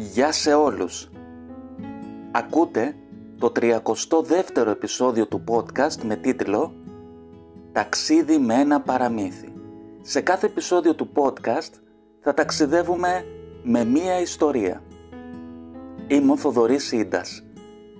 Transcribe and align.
Γεια 0.00 0.32
σε 0.32 0.54
όλους. 0.54 1.10
Ακούτε 2.30 2.96
το 3.38 3.52
32ο 3.56 4.66
επεισόδιο 4.66 5.26
του 5.26 5.44
podcast 5.48 6.02
με 6.04 6.16
τίτλο 6.16 6.74
«Ταξίδι 7.72 8.38
με 8.38 8.54
ένα 8.54 8.80
παραμύθι». 8.80 9.52
Σε 10.02 10.20
κάθε 10.20 10.46
επεισόδιο 10.46 10.94
του 10.94 11.10
podcast 11.14 11.72
θα 12.20 12.34
ταξιδεύουμε 12.34 13.24
με 13.62 13.84
μία 13.84 14.20
ιστορία. 14.20 14.82
Είμαι 16.06 16.32
ο 16.32 16.36
Θοδωρής 16.36 16.84
Σίντας, 16.84 17.42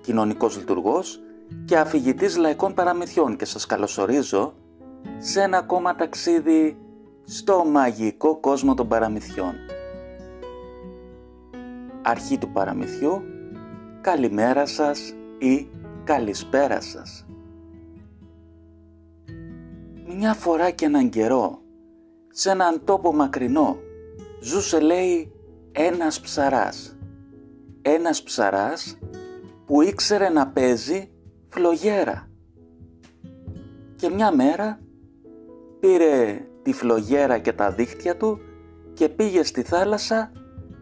κοινωνικός 0.00 0.56
λειτουργός 0.56 1.20
και 1.64 1.76
αφηγητής 1.78 2.36
λαϊκών 2.36 2.74
παραμυθιών 2.74 3.36
και 3.36 3.44
σας 3.44 3.66
καλωσορίζω 3.66 4.54
σε 5.18 5.42
ένα 5.42 5.58
ακόμα 5.58 5.94
ταξίδι 5.94 6.78
στο 7.24 7.64
μαγικό 7.64 8.36
κόσμο 8.40 8.74
των 8.74 8.88
παραμυθιών. 8.88 9.54
Αρχή 12.06 12.38
του 12.38 12.50
παραμυθιού, 12.52 13.22
καλημέρα 14.00 14.66
σας 14.66 15.14
ή 15.38 15.68
καλησπέρα 16.04 16.80
σας. 16.80 17.26
Μια 20.16 20.34
φορά 20.34 20.70
και 20.70 20.84
έναν 20.84 21.08
καιρό, 21.08 21.60
σε 22.28 22.50
έναν 22.50 22.84
τόπο 22.84 23.14
μακρινό, 23.14 23.76
ζούσε 24.40 24.80
λέει 24.80 25.32
ένας 25.72 26.20
ψαράς. 26.20 26.96
Ένας 27.82 28.22
ψαράς 28.22 28.98
που 29.66 29.82
ήξερε 29.82 30.28
να 30.28 30.48
παίζει 30.48 31.10
φλογέρα. 31.48 32.28
Και 33.96 34.10
μια 34.10 34.34
μέρα 34.34 34.80
πήρε 35.80 36.40
τη 36.62 36.72
φλογέρα 36.72 37.38
και 37.38 37.52
τα 37.52 37.70
δίχτυα 37.70 38.16
του 38.16 38.38
και 38.94 39.08
πήγε 39.08 39.42
στη 39.42 39.62
θάλασσα 39.62 40.32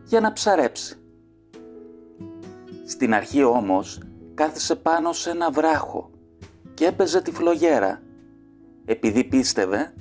για 0.04 0.20
να 0.20 0.32
ψαρέψει. 0.32 0.96
Στην 2.92 3.14
αρχή 3.14 3.42
όμως 3.42 4.00
κάθισε 4.34 4.76
πάνω 4.76 5.12
σε 5.12 5.30
ένα 5.30 5.50
βράχο 5.50 6.10
και 6.74 6.86
έπαιζε 6.86 7.22
τη 7.22 7.32
φλογέρα 7.32 8.02
επειδή 8.84 9.24
πίστευε 9.24 9.94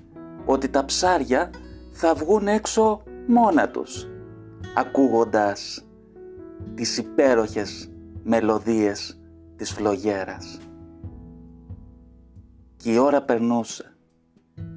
ότι 0.45 0.69
τα 0.69 0.85
ψάρια 0.85 1.49
θα 1.91 2.13
βγουν 2.13 2.47
έξω 2.47 3.03
μόνα 3.27 3.69
τους 3.69 4.07
ακούγοντας 4.75 5.85
τις 6.75 6.97
υπέροχες 6.97 7.91
μελωδίες 8.23 9.19
της 9.55 9.71
φλογέρας. 9.71 10.59
Και 12.77 12.91
η 12.91 12.97
ώρα 12.97 13.21
περνούσε 13.21 13.95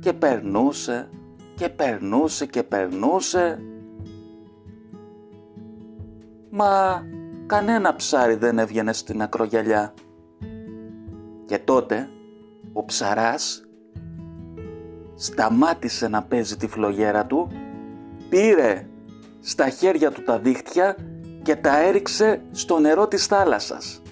και 0.00 0.12
περνούσε 0.12 1.08
και 1.54 1.68
περνούσε 1.68 2.46
και 2.46 2.62
περνούσε 2.62 3.58
μα 6.50 7.02
κανένα 7.46 7.94
ψάρι 7.94 8.34
δεν 8.34 8.58
έβγαινε 8.58 8.92
στην 8.92 9.22
ακρογιαλιά. 9.22 9.94
Και 11.46 11.58
τότε 11.58 12.08
ο 12.72 12.84
ψαράς 12.84 13.66
σταμάτησε 15.14 16.08
να 16.08 16.22
παίζει 16.22 16.56
τη 16.56 16.66
φλογέρα 16.66 17.26
του, 17.26 17.48
πήρε 18.28 18.86
στα 19.40 19.68
χέρια 19.68 20.10
του 20.10 20.22
τα 20.22 20.38
δίχτυα 20.38 20.96
και 21.42 21.56
τα 21.56 21.78
έριξε 21.78 22.42
στο 22.50 22.78
νερό 22.78 23.08
της 23.08 23.26
θάλασσας. 23.26 24.02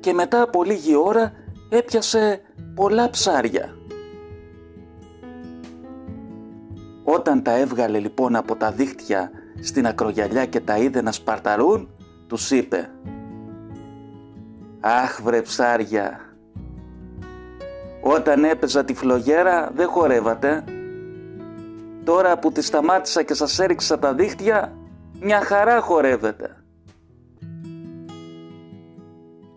Και 0.00 0.12
μετά 0.12 0.42
από 0.42 0.64
λίγη 0.64 0.94
ώρα 0.94 1.32
έπιασε 1.68 2.40
πολλά 2.74 3.10
ψάρια. 3.10 3.74
Όταν 7.04 7.42
τα 7.42 7.56
έβγαλε 7.56 7.98
λοιπόν 7.98 8.36
από 8.36 8.56
τα 8.56 8.70
δίχτυα 8.70 9.30
στην 9.60 9.86
ακρογιαλιά 9.86 10.46
και 10.46 10.60
τα 10.60 10.76
είδε 10.76 11.02
να 11.02 11.12
σπαρταρούν, 11.12 11.88
τους 12.26 12.50
είπε 12.50 12.90
«Αχ 14.80 15.20
βρε 15.22 15.42
ψάρια, 15.42 16.20
όταν 18.00 18.44
έπαιζα 18.44 18.84
τη 18.84 18.94
φλογέρα 18.94 19.70
δεν 19.74 19.88
χορεύατε. 19.88 20.64
Τώρα 22.04 22.38
που 22.38 22.52
τη 22.52 22.62
σταμάτησα 22.62 23.22
και 23.22 23.34
σας 23.34 23.58
έριξα 23.58 23.98
τα 23.98 24.14
δίχτυα, 24.14 24.76
μια 25.20 25.40
χαρά 25.40 25.80
χορεύετε». 25.80 26.54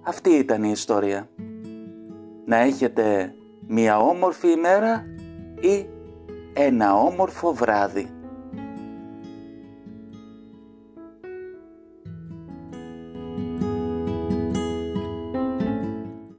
Αυτή 0.04 0.30
ήταν 0.30 0.64
η 0.64 0.70
ιστορία. 0.72 1.30
Να 2.46 2.58
έχετε 2.58 3.34
μια 3.68 4.00
όμορφη 4.00 4.48
ημέρα 4.52 5.06
ή 5.60 5.86
ένα 6.54 6.96
όμορφο 6.96 7.54
βράδυ. 7.54 8.23